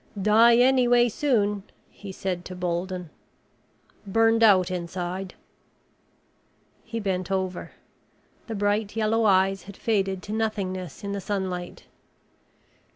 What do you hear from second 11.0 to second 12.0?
in the sunlight.